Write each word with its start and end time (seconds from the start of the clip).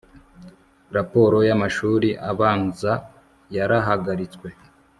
raporo 0.97 1.37
y'amashuri 1.47 2.09
abanzayarahagaritswe 2.29 4.47